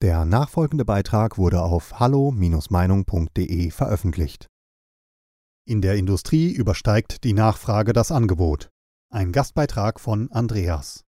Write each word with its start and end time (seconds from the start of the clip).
Der 0.00 0.24
nachfolgende 0.24 0.84
Beitrag 0.84 1.38
wurde 1.38 1.60
auf 1.60 1.98
hallo-meinung.de 1.98 3.70
veröffentlicht. 3.72 4.46
In 5.66 5.80
der 5.82 5.96
Industrie 5.96 6.52
übersteigt 6.52 7.24
die 7.24 7.32
Nachfrage 7.32 7.92
das 7.92 8.12
Angebot. 8.12 8.70
Ein 9.10 9.32
Gastbeitrag 9.32 9.98
von 9.98 10.30
Andreas. 10.30 11.04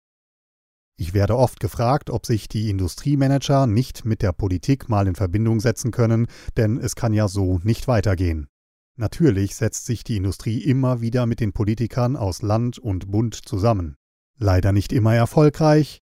Ich 0.99 1.15
werde 1.15 1.39
oft 1.39 1.61
gefragt, 1.61 2.11
ob 2.11 2.27
sich 2.27 2.47
die 2.47 2.69
Industriemanager 2.69 3.67
nicht 3.67 4.05
mit 4.05 4.21
der 4.21 4.33
Politik 4.33 4.91
mal 4.91 5.09
in 5.09 5.15
Verbindung 5.15 5.61
setzen 5.61 5.91
können, 5.91 6.27
denn 6.59 6.77
es 6.77 6.95
kann 6.95 7.15
ja 7.15 7.27
so 7.27 7.61
nicht 7.65 7.89
weitergehen. 7.89 8.49
Natürlich 8.97 9.57
setzt 9.57 9.87
sich 9.87 10.05
die 10.05 10.19
Industrie 10.19 10.63
immer 10.63 11.01
wieder 11.01 11.25
mit 11.25 11.41
den 11.41 11.55
Politikern 11.55 12.17
aus 12.17 12.43
Land 12.43 12.79
und 12.79 13.11
Bund 13.11 13.35
zusammen. 13.35 13.97
Leider 14.37 14.73
nicht 14.73 14.93
immer 14.93 15.15
erfolgreich, 15.15 16.04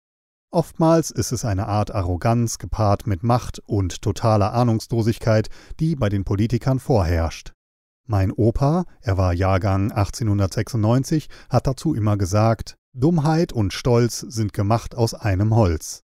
Oftmals 0.52 1.12
ist 1.12 1.30
es 1.30 1.44
eine 1.44 1.68
Art 1.68 1.94
Arroganz 1.94 2.58
gepaart 2.58 3.06
mit 3.06 3.22
Macht 3.22 3.60
und 3.66 4.02
totaler 4.02 4.52
Ahnungslosigkeit, 4.52 5.48
die 5.78 5.94
bei 5.94 6.08
den 6.08 6.24
Politikern 6.24 6.80
vorherrscht. 6.80 7.52
Mein 8.08 8.32
Opa, 8.32 8.84
er 9.00 9.16
war 9.16 9.32
Jahrgang 9.32 9.92
1896, 9.92 11.28
hat 11.48 11.68
dazu 11.68 11.94
immer 11.94 12.16
gesagt, 12.16 12.76
Dummheit 12.92 13.52
und 13.52 13.72
Stolz 13.72 14.18
sind 14.18 14.52
gemacht 14.52 14.96
aus 14.96 15.14
einem 15.14 15.54
Holz. 15.54 16.02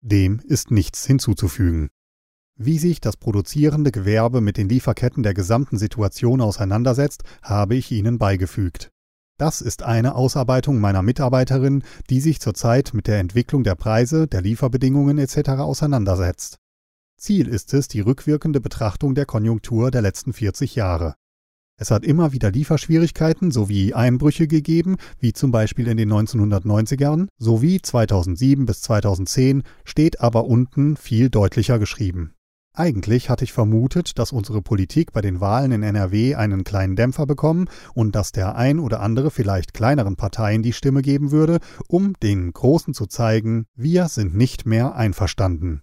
Dem 0.00 0.38
ist 0.38 0.70
nichts 0.70 1.04
hinzuzufügen. 1.04 1.88
Wie 2.54 2.78
sich 2.78 3.00
das 3.00 3.16
produzierende 3.16 3.90
Gewerbe 3.90 4.40
mit 4.40 4.56
den 4.56 4.68
Lieferketten 4.68 5.24
der 5.24 5.34
gesamten 5.34 5.78
Situation 5.78 6.40
auseinandersetzt, 6.40 7.24
habe 7.42 7.74
ich 7.74 7.90
Ihnen 7.90 8.18
beigefügt. 8.18 8.92
Das 9.40 9.62
ist 9.62 9.82
eine 9.82 10.16
Ausarbeitung 10.16 10.80
meiner 10.80 11.00
Mitarbeiterin, 11.00 11.82
die 12.10 12.20
sich 12.20 12.40
zurzeit 12.40 12.92
mit 12.92 13.06
der 13.06 13.20
Entwicklung 13.20 13.64
der 13.64 13.74
Preise, 13.74 14.26
der 14.26 14.42
Lieferbedingungen 14.42 15.16
etc. 15.16 15.60
auseinandersetzt. 15.60 16.58
Ziel 17.16 17.48
ist 17.48 17.72
es 17.72 17.88
die 17.88 18.00
rückwirkende 18.00 18.60
Betrachtung 18.60 19.14
der 19.14 19.24
Konjunktur 19.24 19.90
der 19.90 20.02
letzten 20.02 20.34
40 20.34 20.74
Jahre. 20.74 21.14
Es 21.78 21.90
hat 21.90 22.04
immer 22.04 22.32
wieder 22.32 22.50
Lieferschwierigkeiten 22.50 23.50
sowie 23.50 23.94
Einbrüche 23.94 24.46
gegeben, 24.46 24.98
wie 25.20 25.32
zum 25.32 25.52
Beispiel 25.52 25.88
in 25.88 25.96
den 25.96 26.12
1990ern, 26.12 27.28
sowie 27.38 27.80
2007 27.80 28.66
bis 28.66 28.82
2010 28.82 29.62
steht 29.86 30.20
aber 30.20 30.44
unten 30.44 30.98
viel 30.98 31.30
deutlicher 31.30 31.78
geschrieben. 31.78 32.34
Eigentlich 32.80 33.28
hatte 33.28 33.44
ich 33.44 33.52
vermutet, 33.52 34.18
dass 34.18 34.32
unsere 34.32 34.62
Politik 34.62 35.12
bei 35.12 35.20
den 35.20 35.42
Wahlen 35.42 35.70
in 35.70 35.82
NRW 35.82 36.36
einen 36.36 36.64
kleinen 36.64 36.96
Dämpfer 36.96 37.26
bekommen 37.26 37.68
und 37.92 38.14
dass 38.14 38.32
der 38.32 38.56
ein 38.56 38.78
oder 38.78 39.00
andere 39.00 39.30
vielleicht 39.30 39.74
kleineren 39.74 40.16
Parteien 40.16 40.62
die 40.62 40.72
Stimme 40.72 41.02
geben 41.02 41.30
würde, 41.30 41.58
um 41.88 42.14
den 42.22 42.50
Großen 42.50 42.94
zu 42.94 43.04
zeigen, 43.04 43.66
wir 43.74 44.08
sind 44.08 44.34
nicht 44.34 44.64
mehr 44.64 44.94
einverstanden. 44.94 45.82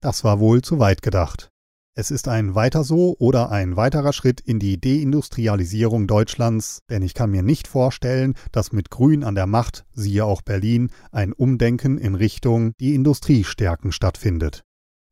Das 0.00 0.22
war 0.22 0.38
wohl 0.38 0.62
zu 0.62 0.78
weit 0.78 1.02
gedacht. 1.02 1.50
Es 1.96 2.12
ist 2.12 2.28
ein 2.28 2.54
weiter 2.54 2.84
so 2.84 3.16
oder 3.18 3.50
ein 3.50 3.74
weiterer 3.74 4.12
Schritt 4.12 4.40
in 4.40 4.60
die 4.60 4.80
Deindustrialisierung 4.80 6.06
Deutschlands, 6.06 6.78
denn 6.88 7.02
ich 7.02 7.14
kann 7.14 7.32
mir 7.32 7.42
nicht 7.42 7.66
vorstellen, 7.66 8.34
dass 8.52 8.70
mit 8.70 8.88
Grün 8.88 9.24
an 9.24 9.34
der 9.34 9.48
Macht, 9.48 9.84
siehe 9.94 10.24
auch 10.24 10.42
Berlin, 10.42 10.90
ein 11.10 11.32
Umdenken 11.32 11.98
in 11.98 12.14
Richtung 12.14 12.72
die 12.78 12.94
Industrie 12.94 13.42
stärken 13.42 13.90
stattfindet. 13.90 14.62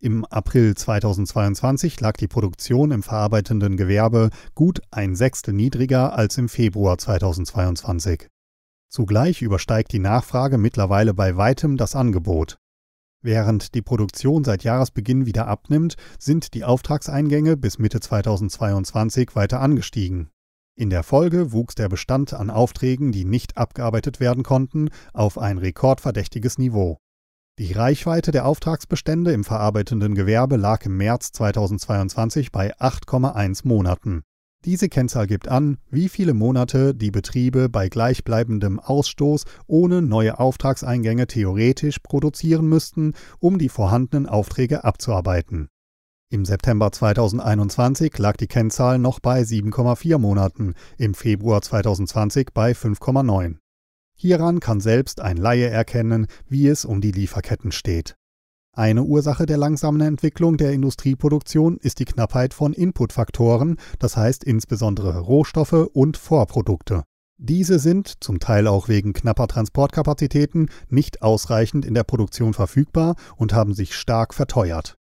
Im 0.01 0.25
April 0.27 0.77
2022 0.77 2.01
lag 2.01 2.17
die 2.17 2.29
Produktion 2.29 2.93
im 2.93 3.03
verarbeitenden 3.03 3.77
Gewerbe 3.77 4.31
gut 4.55 4.81
ein 4.93 5.17
Sechstel 5.17 5.53
niedriger 5.53 6.13
als 6.13 6.39
im 6.39 6.49
Februar 6.49 6.99
2022. 6.99 8.29
Zugleich 8.89 9.43
übersteigt 9.43 9.93
die 9.93 9.99
Nachfrage 9.99 10.57
mittlerweile 10.57 11.15
bei 11.15 11.37
weitem 11.37 11.77
das 11.77 11.97
Angebot. 11.97 12.59
Während 13.23 13.75
die 13.75 13.83
Produktion 13.83 14.45
seit 14.45 14.63
Jahresbeginn 14.63 15.27
wieder 15.27 15.49
abnimmt, 15.49 15.97
sind 16.21 16.55
die 16.55 16.63
Auftragseingänge 16.63 17.57
bis 17.57 17.81
Mitte 17.81 17.99
2022 17.99 19.35
weiter 19.35 19.59
angestiegen. 19.59 20.31
In 20.77 20.91
der 20.91 21.03
Folge 21.03 21.51
wuchs 21.51 21.75
der 21.75 21.89
Bestand 21.89 22.35
an 22.35 22.51
Aufträgen, 22.51 23.11
die 23.11 23.25
nicht 23.25 23.57
abgearbeitet 23.57 24.21
werden 24.21 24.45
konnten, 24.45 24.91
auf 25.13 25.39
ein 25.39 25.59
rekordverdächtiges 25.59 26.57
Niveau. 26.57 26.99
Die 27.59 27.73
Reichweite 27.73 28.31
der 28.31 28.47
Auftragsbestände 28.47 29.33
im 29.33 29.43
verarbeitenden 29.43 30.15
Gewerbe 30.15 30.57
lag 30.57 30.87
im 30.87 30.97
März 30.97 31.33
2022 31.33 32.53
bei 32.53 32.73
8,1 32.77 33.67
Monaten. 33.67 34.23
Diese 34.65 34.89
Kennzahl 34.89 35.27
gibt 35.27 35.49
an, 35.49 35.79
wie 35.91 36.09
viele 36.09 36.35
Monate 36.35 36.95
die 36.95 37.11
Betriebe 37.11 37.69
bei 37.69 37.89
gleichbleibendem 37.89 38.79
Ausstoß 38.79 39.45
ohne 39.67 40.03
neue 40.03 40.39
Auftragseingänge 40.39 41.27
theoretisch 41.27 41.99
produzieren 41.99 42.69
müssten, 42.69 43.15
um 43.41 43.59
die 43.59 43.69
vorhandenen 43.69 44.29
Aufträge 44.29 44.85
abzuarbeiten. 44.85 45.67
Im 46.31 46.45
September 46.45 46.93
2021 46.93 48.17
lag 48.19 48.37
die 48.37 48.47
Kennzahl 48.47 49.01
noch 49.01 49.19
bei 49.19 49.41
7,4 49.43 50.19
Monaten, 50.19 50.75
im 50.97 51.13
Februar 51.13 51.61
2020 51.61 52.51
bei 52.55 52.71
5,9. 52.71 53.57
Hieran 54.21 54.59
kann 54.59 54.81
selbst 54.81 55.21
ein 55.21 55.37
Laie 55.37 55.71
erkennen, 55.71 56.27
wie 56.49 56.67
es 56.67 56.85
um 56.85 57.01
die 57.01 57.13
Lieferketten 57.13 57.71
steht. 57.71 58.17
Eine 58.73 59.05
Ursache 59.05 59.47
der 59.47 59.59
langsamen 59.59 60.01
Entwicklung 60.01 60.57
der 60.57 60.73
Industrieproduktion 60.73 61.77
ist 61.77 62.01
die 62.01 62.05
Knappheit 62.05 62.53
von 62.53 62.73
Inputfaktoren, 62.73 63.77
das 64.01 64.17
heißt 64.17 64.43
insbesondere 64.43 65.21
Rohstoffe 65.21 65.89
und 65.93 66.17
Vorprodukte. 66.17 67.05
Diese 67.37 67.79
sind, 67.79 68.13
zum 68.19 68.41
Teil 68.41 68.67
auch 68.67 68.89
wegen 68.89 69.13
knapper 69.13 69.47
Transportkapazitäten, 69.47 70.69
nicht 70.89 71.23
ausreichend 71.23 71.85
in 71.85 71.95
der 71.95 72.03
Produktion 72.03 72.55
verfügbar 72.55 73.15
und 73.37 73.53
haben 73.53 73.73
sich 73.73 73.95
stark 73.95 74.35
verteuert. 74.35 74.97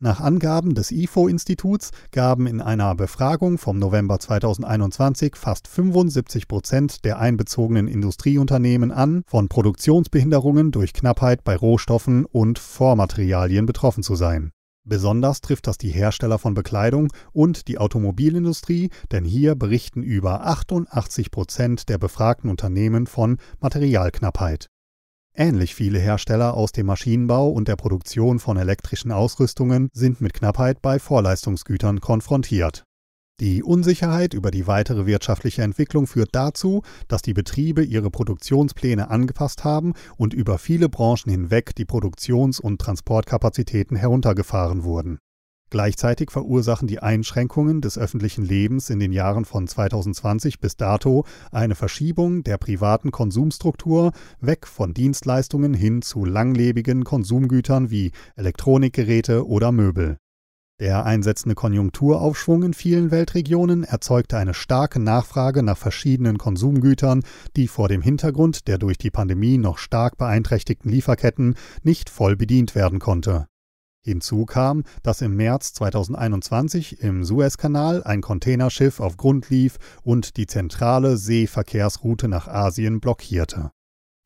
Nach 0.00 0.20
Angaben 0.20 0.76
des 0.76 0.92
IFO-Instituts 0.92 1.90
gaben 2.12 2.46
in 2.46 2.60
einer 2.60 2.94
Befragung 2.94 3.58
vom 3.58 3.80
November 3.80 4.20
2021 4.20 5.34
fast 5.34 5.66
75 5.66 6.46
Prozent 6.46 7.04
der 7.04 7.18
einbezogenen 7.18 7.88
Industrieunternehmen 7.88 8.92
an, 8.92 9.24
von 9.26 9.48
Produktionsbehinderungen 9.48 10.70
durch 10.70 10.92
Knappheit 10.92 11.42
bei 11.42 11.56
Rohstoffen 11.56 12.26
und 12.26 12.60
Vormaterialien 12.60 13.66
betroffen 13.66 14.04
zu 14.04 14.14
sein. 14.14 14.52
Besonders 14.84 15.40
trifft 15.40 15.66
das 15.66 15.78
die 15.78 15.90
Hersteller 15.90 16.38
von 16.38 16.54
Bekleidung 16.54 17.12
und 17.32 17.66
die 17.66 17.78
Automobilindustrie, 17.78 18.90
denn 19.10 19.24
hier 19.24 19.56
berichten 19.56 20.04
über 20.04 20.46
88 20.46 21.32
Prozent 21.32 21.88
der 21.88 21.98
befragten 21.98 22.50
Unternehmen 22.50 23.08
von 23.08 23.38
Materialknappheit. 23.58 24.68
Ähnlich 25.40 25.76
viele 25.76 26.00
Hersteller 26.00 26.54
aus 26.54 26.72
dem 26.72 26.86
Maschinenbau 26.86 27.48
und 27.48 27.68
der 27.68 27.76
Produktion 27.76 28.40
von 28.40 28.56
elektrischen 28.56 29.12
Ausrüstungen 29.12 29.88
sind 29.92 30.20
mit 30.20 30.34
Knappheit 30.34 30.82
bei 30.82 30.98
Vorleistungsgütern 30.98 32.00
konfrontiert. 32.00 32.82
Die 33.38 33.62
Unsicherheit 33.62 34.34
über 34.34 34.50
die 34.50 34.66
weitere 34.66 35.06
wirtschaftliche 35.06 35.62
Entwicklung 35.62 36.08
führt 36.08 36.30
dazu, 36.32 36.82
dass 37.06 37.22
die 37.22 37.34
Betriebe 37.34 37.84
ihre 37.84 38.10
Produktionspläne 38.10 39.10
angepasst 39.10 39.62
haben 39.62 39.92
und 40.16 40.34
über 40.34 40.58
viele 40.58 40.88
Branchen 40.88 41.30
hinweg 41.30 41.72
die 41.76 41.84
Produktions- 41.84 42.58
und 42.58 42.80
Transportkapazitäten 42.80 43.96
heruntergefahren 43.96 44.82
wurden. 44.82 45.20
Gleichzeitig 45.70 46.30
verursachen 46.30 46.88
die 46.88 47.00
Einschränkungen 47.00 47.82
des 47.82 47.98
öffentlichen 47.98 48.42
Lebens 48.42 48.88
in 48.88 49.00
den 49.00 49.12
Jahren 49.12 49.44
von 49.44 49.66
2020 49.66 50.60
bis 50.60 50.76
dato 50.76 51.24
eine 51.52 51.74
Verschiebung 51.74 52.42
der 52.42 52.56
privaten 52.56 53.10
Konsumstruktur 53.10 54.12
weg 54.40 54.66
von 54.66 54.94
Dienstleistungen 54.94 55.74
hin 55.74 56.00
zu 56.00 56.24
langlebigen 56.24 57.04
Konsumgütern 57.04 57.90
wie 57.90 58.12
Elektronikgeräte 58.36 59.46
oder 59.46 59.70
Möbel. 59.70 60.16
Der 60.80 61.04
einsetzende 61.04 61.56
Konjunkturaufschwung 61.56 62.62
in 62.62 62.72
vielen 62.72 63.10
Weltregionen 63.10 63.82
erzeugte 63.82 64.38
eine 64.38 64.54
starke 64.54 65.00
Nachfrage 65.00 65.64
nach 65.64 65.76
verschiedenen 65.76 66.38
Konsumgütern, 66.38 67.24
die 67.56 67.66
vor 67.66 67.88
dem 67.88 68.00
Hintergrund 68.00 68.68
der 68.68 68.78
durch 68.78 68.96
die 68.96 69.10
Pandemie 69.10 69.58
noch 69.58 69.76
stark 69.76 70.16
beeinträchtigten 70.16 70.88
Lieferketten 70.88 71.56
nicht 71.82 72.08
voll 72.08 72.36
bedient 72.36 72.76
werden 72.76 73.00
konnte. 73.00 73.48
Hinzu 74.08 74.46
kam, 74.46 74.84
dass 75.02 75.20
im 75.20 75.36
März 75.36 75.74
2021 75.74 77.02
im 77.02 77.24
Suezkanal 77.24 78.02
ein 78.04 78.22
Containerschiff 78.22 79.00
auf 79.00 79.18
Grund 79.18 79.50
lief 79.50 79.76
und 80.02 80.38
die 80.38 80.46
zentrale 80.46 81.18
Seeverkehrsroute 81.18 82.26
nach 82.26 82.48
Asien 82.48 83.00
blockierte. 83.00 83.70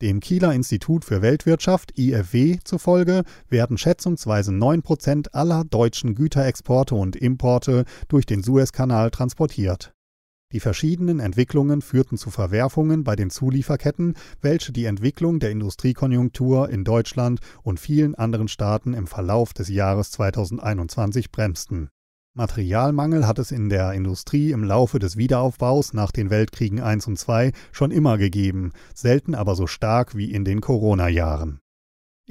Dem 0.01 0.21
Kieler 0.21 0.53
Institut 0.53 1.05
für 1.05 1.21
Weltwirtschaft 1.21 1.97
IFW 1.97 2.59
zufolge 2.63 3.23
werden 3.49 3.77
schätzungsweise 3.77 4.53
9 4.53 4.81
Prozent 4.81 5.35
aller 5.35 5.63
deutschen 5.65 6.15
Güterexporte 6.15 6.95
und 6.95 7.15
Importe 7.15 7.85
durch 8.07 8.25
den 8.25 8.41
Suezkanal 8.41 9.11
transportiert. 9.11 9.92
Die 10.53 10.59
verschiedenen 10.59 11.19
Entwicklungen 11.19 11.81
führten 11.81 12.15
zu 12.15 12.29
Verwerfungen 12.29 13.03
bei 13.03 13.15
den 13.15 13.31
Zulieferketten, 13.31 14.13
welche 14.39 14.71
die 14.71 14.85
Entwicklung 14.85 15.39
der 15.39 15.49
Industriekonjunktur 15.49 16.69
in 16.69 16.83
Deutschland 16.83 17.39
und 17.63 17.79
vielen 17.79 18.13
anderen 18.13 18.47
Staaten 18.47 18.93
im 18.93 19.07
Verlauf 19.07 19.53
des 19.53 19.69
Jahres 19.69 20.11
2021 20.11 21.31
bremsten. 21.31 21.89
Materialmangel 22.35 23.25
hat 23.25 23.39
es 23.39 23.51
in 23.51 23.69
der 23.69 23.93
Industrie 23.93 24.51
im 24.51 24.63
Laufe 24.63 24.99
des 24.99 25.17
Wiederaufbaus 25.17 25.93
nach 25.93 26.11
den 26.11 26.29
Weltkriegen 26.29 26.77
I 26.77 26.99
und 27.07 27.27
II 27.27 27.51
schon 27.71 27.89
immer 27.89 28.19
gegeben, 28.19 28.73
selten 28.93 29.33
aber 29.33 29.55
so 29.55 29.65
stark 29.65 30.15
wie 30.15 30.31
in 30.31 30.45
den 30.45 30.61
Corona-Jahren. 30.61 31.62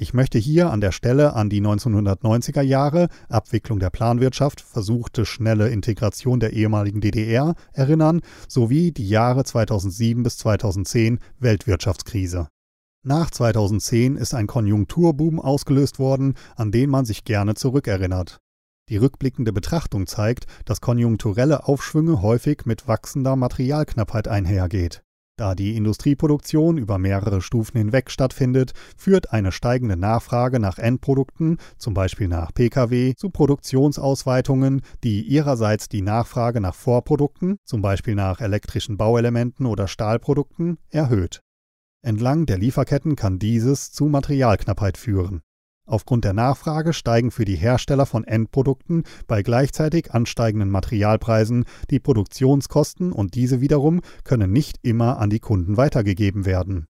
Ich 0.03 0.13
möchte 0.13 0.37
hier 0.37 0.69
an 0.69 0.81
der 0.81 0.91
Stelle 0.91 1.31
an 1.31 1.49
die 1.49 1.61
1990er 1.61 2.61
Jahre 2.61 3.07
Abwicklung 3.29 3.79
der 3.79 3.89
Planwirtschaft, 3.89 4.59
versuchte 4.59 5.25
schnelle 5.25 5.69
Integration 5.69 6.41
der 6.41 6.51
ehemaligen 6.51 6.99
DDR 6.99 7.55
erinnern, 7.71 8.19
sowie 8.49 8.91
die 8.91 9.07
Jahre 9.07 9.45
2007 9.45 10.21
bis 10.21 10.37
2010 10.39 11.19
Weltwirtschaftskrise. 11.39 12.49
Nach 13.05 13.31
2010 13.31 14.17
ist 14.17 14.33
ein 14.33 14.45
Konjunkturboom 14.45 15.39
ausgelöst 15.39 15.99
worden, 15.99 16.33
an 16.57 16.73
den 16.73 16.89
man 16.89 17.05
sich 17.05 17.23
gerne 17.23 17.53
zurückerinnert. 17.53 18.41
Die 18.89 18.97
rückblickende 18.97 19.53
Betrachtung 19.53 20.05
zeigt, 20.05 20.47
dass 20.65 20.81
konjunkturelle 20.81 21.65
Aufschwünge 21.65 22.21
häufig 22.21 22.65
mit 22.65 22.89
wachsender 22.89 23.37
Materialknappheit 23.37 24.27
einhergeht. 24.27 25.01
Da 25.35 25.55
die 25.55 25.75
Industrieproduktion 25.75 26.77
über 26.77 26.99
mehrere 26.99 27.41
Stufen 27.41 27.77
hinweg 27.77 28.11
stattfindet, 28.11 28.73
führt 28.95 29.33
eine 29.33 29.51
steigende 29.51 29.97
Nachfrage 29.97 30.59
nach 30.59 30.77
Endprodukten, 30.77 31.57
zum 31.79 31.95
Beispiel 31.95 32.27
nach 32.27 32.53
Pkw, 32.53 33.15
zu 33.15 33.31
Produktionsausweitungen, 33.31 34.81
die 35.03 35.23
ihrerseits 35.23 35.89
die 35.89 36.03
Nachfrage 36.03 36.61
nach 36.61 36.75
Vorprodukten, 36.75 37.57
zum 37.65 37.81
Beispiel 37.81 38.13
nach 38.13 38.41
elektrischen 38.41 38.97
Bauelementen 38.97 39.65
oder 39.65 39.87
Stahlprodukten, 39.87 40.77
erhöht. 40.91 41.41
Entlang 42.03 42.45
der 42.45 42.59
Lieferketten 42.59 43.15
kann 43.15 43.39
dieses 43.39 43.91
zu 43.91 44.05
Materialknappheit 44.05 44.97
führen. 44.97 45.41
Aufgrund 45.85 46.23
der 46.23 46.33
Nachfrage 46.33 46.93
steigen 46.93 47.29
für 47.29 47.43
die 47.43 47.57
Hersteller 47.57 48.05
von 48.05 48.23
Endprodukten 48.23 49.03
bei 49.27 49.43
gleichzeitig 49.43 50.13
ansteigenden 50.13 50.69
Materialpreisen 50.69 51.65
die 51.89 51.99
Produktionskosten 51.99 53.11
und 53.11 53.35
diese 53.35 53.59
wiederum 53.59 54.01
können 54.23 54.51
nicht 54.51 54.79
immer 54.81 55.19
an 55.19 55.29
die 55.29 55.39
Kunden 55.39 55.75
weitergegeben 55.75 56.45
werden. 56.45 56.85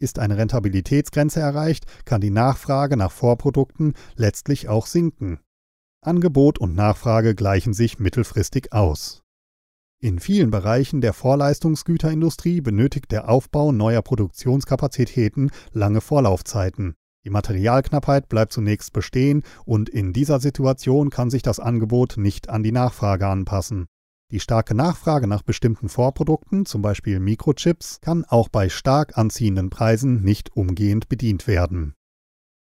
Ist 0.00 0.20
eine 0.20 0.36
Rentabilitätsgrenze 0.36 1.40
erreicht, 1.40 1.86
kann 2.04 2.20
die 2.20 2.30
Nachfrage 2.30 2.96
nach 2.96 3.10
Vorprodukten 3.10 3.94
letztlich 4.14 4.68
auch 4.68 4.86
sinken. 4.86 5.40
Angebot 6.00 6.60
und 6.60 6.76
Nachfrage 6.76 7.34
gleichen 7.34 7.72
sich 7.72 7.98
mittelfristig 7.98 8.72
aus. 8.72 9.24
In 10.00 10.20
vielen 10.20 10.52
Bereichen 10.52 11.00
der 11.00 11.12
Vorleistungsgüterindustrie 11.12 12.60
benötigt 12.60 13.10
der 13.10 13.28
Aufbau 13.28 13.72
neuer 13.72 14.02
Produktionskapazitäten 14.02 15.50
lange 15.72 16.00
Vorlaufzeiten. 16.00 16.94
Die 17.24 17.30
Materialknappheit 17.30 18.28
bleibt 18.28 18.52
zunächst 18.52 18.92
bestehen 18.92 19.42
und 19.64 19.88
in 19.88 20.12
dieser 20.12 20.40
Situation 20.40 21.10
kann 21.10 21.30
sich 21.30 21.42
das 21.42 21.60
Angebot 21.60 22.16
nicht 22.16 22.48
an 22.48 22.62
die 22.62 22.72
Nachfrage 22.72 23.26
anpassen. 23.26 23.86
Die 24.30 24.40
starke 24.40 24.74
Nachfrage 24.74 25.26
nach 25.26 25.42
bestimmten 25.42 25.88
Vorprodukten, 25.88 26.66
zum 26.66 26.82
Beispiel 26.82 27.18
Mikrochips, 27.18 28.00
kann 28.02 28.24
auch 28.24 28.48
bei 28.48 28.68
stark 28.68 29.16
anziehenden 29.16 29.70
Preisen 29.70 30.22
nicht 30.22 30.54
umgehend 30.54 31.08
bedient 31.08 31.46
werden. 31.46 31.94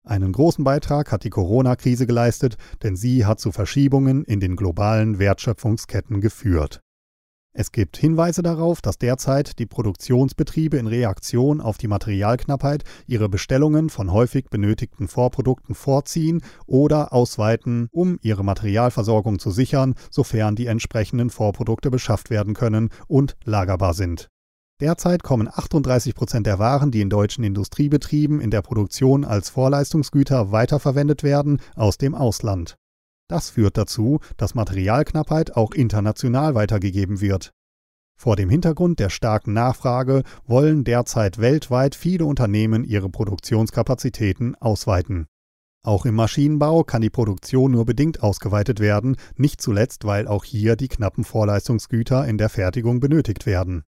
Einen 0.06 0.32
großen 0.32 0.64
Beitrag 0.64 1.12
hat 1.12 1.26
die 1.26 1.30
Corona-Krise 1.30 2.08
geleistet, 2.08 2.56
denn 2.82 2.96
sie 2.96 3.26
hat 3.26 3.42
zu 3.42 3.52
Verschiebungen 3.52 4.24
in 4.24 4.40
den 4.40 4.56
globalen 4.56 5.20
Wertschöpfungsketten 5.20 6.22
geführt. 6.22 6.80
Es 7.60 7.72
gibt 7.72 7.98
Hinweise 7.98 8.44
darauf, 8.44 8.84
dass 8.84 9.00
derzeit 9.00 9.58
die 9.58 9.66
Produktionsbetriebe 9.66 10.78
in 10.78 10.86
Reaktion 10.86 11.60
auf 11.60 11.80
die 11.80 11.88
Materialknappheit 11.88 12.84
ihre 13.08 13.30
Bestellungen 13.30 13.90
von 13.90 14.12
häufig 14.12 14.52
benötigten 14.52 15.08
Vorprodukten 15.08 15.74
vorziehen 15.74 16.44
oder 16.68 17.14
ausweiten, 17.14 17.88
um 17.92 18.20
ihre 18.22 18.44
Materialversorgung 18.44 19.40
zu 19.40 19.50
sichern, 19.50 19.96
sofern 20.12 20.56
die 20.56 20.68
entsprechenden 20.68 21.32
Vorprodukte 21.32 21.90
beschafft 21.90 22.30
werden 22.30 22.54
können 22.54 22.92
und 23.08 23.36
lagerbar 23.44 23.96
sind. 23.96 24.30
Derzeit 24.80 25.24
kommen 25.24 25.48
38 25.48 26.14
Prozent 26.14 26.46
der 26.46 26.60
Waren, 26.60 26.92
die 26.92 27.02
in 27.02 27.10
deutschen 27.10 27.44
Industriebetrieben 27.44 28.40
in 28.40 28.52
der 28.52 28.62
Produktion 28.62 29.26
als 29.26 29.50
Vorleistungsgüter 29.50 30.52
weiterverwendet 30.52 31.24
werden, 31.24 31.60
aus 31.76 31.98
dem 31.98 32.14
Ausland. 32.14 32.78
Das 33.28 33.50
führt 33.50 33.78
dazu, 33.78 34.20
dass 34.38 34.56
Materialknappheit 34.56 35.56
auch 35.56 35.74
international 35.74 36.56
weitergegeben 36.56 37.20
wird. 37.20 37.52
Vor 38.20 38.36
dem 38.36 38.50
Hintergrund 38.50 39.00
der 39.00 39.10
starken 39.10 39.54
Nachfrage 39.54 40.24
wollen 40.46 40.84
derzeit 40.84 41.38
weltweit 41.38 41.94
viele 41.94 42.26
Unternehmen 42.26 42.84
ihre 42.84 43.10
Produktionskapazitäten 43.10 44.56
ausweiten. 44.56 45.28
Auch 45.84 46.06
im 46.06 46.16
Maschinenbau 46.16 46.84
kann 46.84 47.02
die 47.02 47.10
Produktion 47.10 47.72
nur 47.72 47.86
bedingt 47.86 48.24
ausgeweitet 48.24 48.80
werden, 48.80 49.18
nicht 49.36 49.62
zuletzt, 49.62 50.06
weil 50.06 50.28
auch 50.28 50.44
hier 50.44 50.76
die 50.76 50.88
knappen 50.88 51.24
Vorleistungsgüter 51.24 52.28
in 52.28 52.38
der 52.38 52.50
Fertigung 52.50 53.00
benötigt 53.00 53.46
werden. 53.46 53.84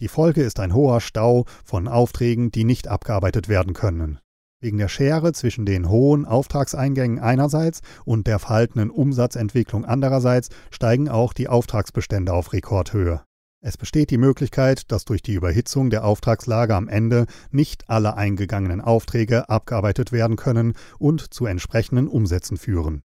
Die 0.00 0.08
Folge 0.08 0.42
ist 0.42 0.58
ein 0.58 0.74
hoher 0.74 1.00
Stau 1.00 1.44
von 1.64 1.86
Aufträgen, 1.86 2.50
die 2.50 2.64
nicht 2.64 2.88
abgearbeitet 2.88 3.48
werden 3.48 3.74
können. 3.74 4.18
Wegen 4.64 4.78
der 4.78 4.88
Schere 4.88 5.34
zwischen 5.34 5.66
den 5.66 5.90
hohen 5.90 6.24
Auftragseingängen 6.24 7.18
einerseits 7.18 7.82
und 8.06 8.26
der 8.26 8.38
verhaltenen 8.38 8.88
Umsatzentwicklung 8.88 9.84
andererseits 9.84 10.48
steigen 10.70 11.10
auch 11.10 11.34
die 11.34 11.48
Auftragsbestände 11.48 12.32
auf 12.32 12.54
Rekordhöhe. 12.54 13.20
Es 13.60 13.76
besteht 13.76 14.08
die 14.08 14.16
Möglichkeit, 14.16 14.90
dass 14.90 15.04
durch 15.04 15.20
die 15.20 15.34
Überhitzung 15.34 15.90
der 15.90 16.06
Auftragslage 16.06 16.74
am 16.74 16.88
Ende 16.88 17.26
nicht 17.50 17.90
alle 17.90 18.16
eingegangenen 18.16 18.80
Aufträge 18.80 19.50
abgearbeitet 19.50 20.12
werden 20.12 20.36
können 20.36 20.72
und 20.98 21.34
zu 21.34 21.44
entsprechenden 21.44 22.08
Umsätzen 22.08 22.56
führen. 22.56 23.02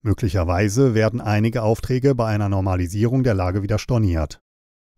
Möglicherweise 0.00 0.94
werden 0.94 1.20
einige 1.20 1.62
Aufträge 1.62 2.14
bei 2.14 2.28
einer 2.28 2.48
Normalisierung 2.48 3.22
der 3.22 3.34
Lage 3.34 3.62
wieder 3.62 3.78
storniert. 3.78 4.40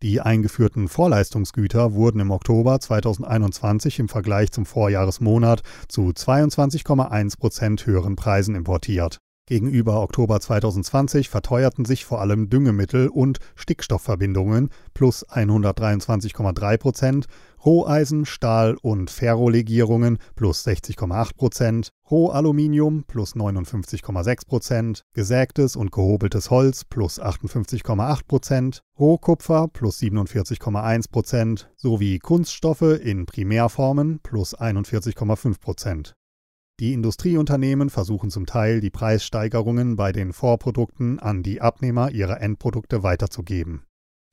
Die 0.03 0.21
eingeführten 0.21 0.87
Vorleistungsgüter 0.87 1.93
wurden 1.93 2.19
im 2.19 2.31
Oktober 2.31 2.79
2021 2.79 3.99
im 3.99 4.09
Vergleich 4.09 4.51
zum 4.51 4.65
Vorjahresmonat 4.65 5.61
zu 5.87 6.09
22,1 6.09 7.39
Prozent 7.39 7.85
höheren 7.85 8.15
Preisen 8.15 8.55
importiert. 8.55 9.19
Gegenüber 9.47 10.01
Oktober 10.01 10.39
2020 10.39 11.29
verteuerten 11.29 11.85
sich 11.85 12.03
vor 12.03 12.19
allem 12.19 12.49
Düngemittel 12.49 13.09
und 13.09 13.37
Stickstoffverbindungen 13.53 14.71
plus 14.95 15.23
123,3 15.23 16.77
Prozent, 16.79 17.27
Roheisen, 17.63 18.25
Stahl 18.25 18.75
und 18.81 19.11
Ferrolegierungen 19.11 20.17
plus 20.35 20.65
60,8 20.65 21.35
Prozent, 21.35 21.89
Rohaluminium 22.09 23.03
plus 23.03 23.35
59,6 23.35 24.47
Prozent, 24.47 25.01
gesägtes 25.13 25.75
und 25.75 25.91
gehobeltes 25.91 26.49
Holz 26.49 26.83
plus 26.83 27.21
58,8 27.21 28.21
Prozent, 28.27 28.81
Rohkupfer 28.97 29.67
plus 29.71 29.99
47,1 29.99 31.11
Prozent 31.11 31.69
sowie 31.75 32.17
Kunststoffe 32.17 32.81
in 32.81 33.27
Primärformen 33.27 34.21
plus 34.23 34.57
41,5 34.57 35.59
Prozent. 35.59 36.15
Die 36.81 36.91
Industrieunternehmen 36.91 37.89
versuchen 37.89 38.29
zum 38.29 38.45
Teil, 38.45 38.81
die 38.81 38.89
Preissteigerungen 38.89 39.95
bei 39.95 40.11
den 40.11 40.33
Vorprodukten 40.33 41.19
an 41.19 41.41
die 41.41 41.61
Abnehmer 41.61 42.11
ihrer 42.11 42.41
Endprodukte 42.41 43.01
weiterzugeben. 43.01 43.83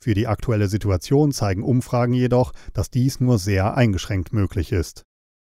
Für 0.02 0.14
die 0.14 0.26
aktuelle 0.26 0.66
Situation 0.66 1.30
zeigen 1.30 1.62
Umfragen 1.62 2.14
jedoch, 2.14 2.52
dass 2.72 2.90
dies 2.90 3.20
nur 3.20 3.38
sehr 3.38 3.76
eingeschränkt 3.76 4.32
möglich 4.32 4.72
ist. 4.72 5.04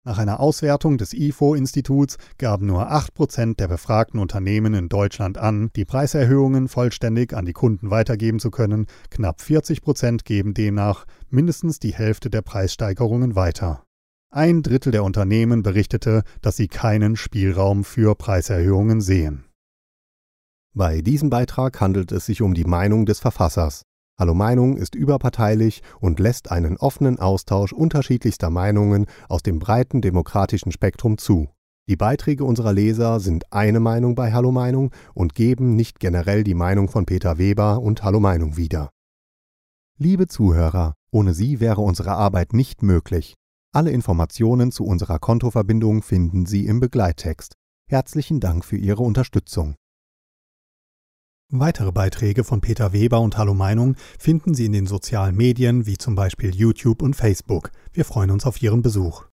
Nach 0.05 0.19
einer 0.19 0.41
Auswertung 0.41 0.99
des 0.99 1.13
IFO-Instituts 1.13 2.17
gaben 2.39 2.67
nur 2.67 2.91
8% 2.91 3.57
der 3.57 3.69
befragten 3.69 4.19
Unternehmen 4.19 4.75
in 4.75 4.89
Deutschland 4.89 5.39
an, 5.39 5.71
die 5.77 5.85
Preiserhöhungen 5.85 6.67
vollständig 6.67 7.35
an 7.35 7.45
die 7.45 7.53
Kunden 7.53 7.91
weitergeben 7.91 8.41
zu 8.41 8.51
können, 8.51 8.87
knapp 9.11 9.41
40% 9.41 10.25
geben 10.25 10.55
demnach 10.55 11.05
mindestens 11.29 11.79
die 11.79 11.95
Hälfte 11.95 12.31
der 12.31 12.43
Preissteigerungen 12.43 13.37
weiter. 13.37 13.85
Ein 14.33 14.63
Drittel 14.63 14.93
der 14.93 15.03
Unternehmen 15.03 15.65
berichtete, 15.65 16.23
dass 16.41 16.57
sie 16.57 16.69
keinen 16.69 17.17
Spielraum 17.17 17.83
für 17.83 18.15
Preiserhöhungen 18.15 19.01
sehen. 19.01 19.45
Bei 20.73 21.01
diesem 21.01 21.31
Beitrag 21.31 21.81
handelt 21.81 22.13
es 22.13 22.27
sich 22.27 22.41
um 22.41 22.55
die 22.55 22.65
Meinung 22.65 23.07
des 23.07 23.19
Verfassers. 23.19 23.83
Hallo 24.17 24.35
Meinung 24.35 24.77
ist 24.77 24.95
überparteilich 24.95 25.83
und 25.99 26.21
lässt 26.21 26.53
einen 26.53 26.77
offenen 26.77 27.19
Austausch 27.19 27.73
unterschiedlichster 27.73 28.51
Meinungen 28.51 29.07
aus 29.29 29.43
dem 29.43 29.59
breiten 29.59 30.01
demokratischen 30.01 30.71
Spektrum 30.71 31.19
zu. 31.19 31.49
Die 31.89 31.97
Beiträge 31.97 32.45
unserer 32.45 32.73
Leser 32.73 33.19
sind 33.19 33.53
eine 33.53 33.81
Meinung 33.81 34.15
bei 34.15 34.33
Hallo 34.33 34.53
Meinung 34.53 34.93
und 35.13 35.35
geben 35.35 35.75
nicht 35.75 35.99
generell 35.99 36.45
die 36.45 36.55
Meinung 36.55 36.89
von 36.89 37.05
Peter 37.05 37.39
Weber 37.39 37.81
und 37.81 38.05
Hallo 38.05 38.21
Meinung 38.21 38.57
wieder. 38.57 38.91
Liebe 39.99 40.29
Zuhörer, 40.29 40.95
ohne 41.11 41.35
Sie 41.35 41.59
wäre 41.59 41.81
unsere 41.81 42.13
Arbeit 42.13 42.53
nicht 42.53 42.85
möglich. 42.85 43.35
Alle 43.73 43.93
Informationen 43.93 44.73
zu 44.73 44.85
unserer 44.85 45.21
Kontoverbindung 45.21 46.03
finden 46.03 46.45
Sie 46.45 46.67
im 46.67 46.81
Begleittext. 46.81 47.55
Herzlichen 47.89 48.41
Dank 48.41 48.65
für 48.65 48.77
Ihre 48.77 49.05
Unterstützung. 49.05 49.77
Weitere 51.53 51.93
Beiträge 51.93 52.43
von 52.43 52.61
Peter 52.61 52.93
Weber 52.93 53.21
und 53.21 53.39
Hallo 53.39 53.55
Meinung 53.55 53.95
finden 54.19 54.55
Sie 54.55 54.67
in 54.67 54.73
den 54.73 54.87
sozialen 54.87 55.37
Medien 55.37 55.87
wie 55.87 55.99
zum 55.99 56.17
Beispiel 56.17 56.53
YouTube 56.53 57.01
und 57.01 57.15
Facebook. 57.15 57.71
Wir 57.93 58.05
freuen 58.05 58.33
uns 58.33 58.45
auf 58.45 58.61
Ihren 58.61 58.83
Besuch. 58.83 59.30